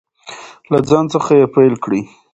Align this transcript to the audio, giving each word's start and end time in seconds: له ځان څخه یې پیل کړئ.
له 0.71 0.79
ځان 0.89 1.05
څخه 1.13 1.31
یې 1.39 1.45
پیل 1.55 1.73
کړئ. 1.83 2.01